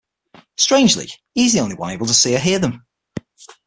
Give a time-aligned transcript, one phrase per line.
[0.57, 2.87] Strangely, he is the only one able to see or hear them.